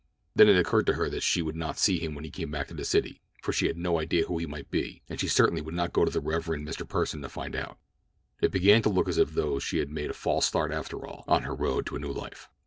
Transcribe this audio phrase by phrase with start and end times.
[0.35, 2.69] Then it occurred to her that she would not see him when he came back
[2.69, 5.61] to the city, for she had no idea who he might be, and she certainly
[5.61, 6.43] would not go to the Rev.
[6.43, 6.89] Mr.
[6.89, 7.77] Pursen to find out.
[8.41, 11.43] It began to look as though she had made a false start after all on
[11.43, 12.49] her road to a new life.